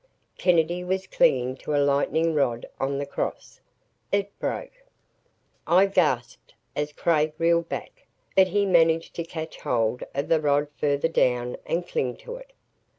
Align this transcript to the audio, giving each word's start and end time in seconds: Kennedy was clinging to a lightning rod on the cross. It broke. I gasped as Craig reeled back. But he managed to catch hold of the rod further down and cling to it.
Kennedy 0.35 0.83
was 0.83 1.05
clinging 1.05 1.55
to 1.57 1.75
a 1.75 1.77
lightning 1.77 2.33
rod 2.33 2.65
on 2.79 2.97
the 2.97 3.05
cross. 3.05 3.61
It 4.11 4.31
broke. 4.39 4.83
I 5.67 5.85
gasped 5.85 6.55
as 6.75 6.91
Craig 6.91 7.33
reeled 7.37 7.69
back. 7.69 8.07
But 8.35 8.47
he 8.47 8.65
managed 8.65 9.13
to 9.17 9.23
catch 9.23 9.59
hold 9.59 10.03
of 10.15 10.27
the 10.27 10.41
rod 10.41 10.69
further 10.75 11.07
down 11.07 11.55
and 11.67 11.87
cling 11.87 12.15
to 12.15 12.37
it. 12.37 12.51